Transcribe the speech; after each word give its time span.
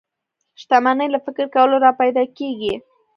شتمني 0.61 1.07
له 1.13 1.19
فکر 1.25 1.45
کولو 1.55 1.77
را 1.85 1.91
پيدا 2.01 2.23
کېږي. 2.37 2.73